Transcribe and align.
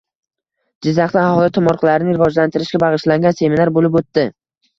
Jizzaxda 0.87 1.21
aholi 1.23 1.51
tomorqalarini 1.57 2.15
rivojlantirishga 2.15 2.83
bag‘ishlangan 2.85 3.37
seminar 3.43 3.73
bo‘lib 3.79 4.01
o‘tdi 4.03 4.27